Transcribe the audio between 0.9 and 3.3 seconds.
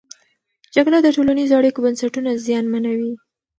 د ټولنیزو اړیکو بنسټونه زیانمنوي.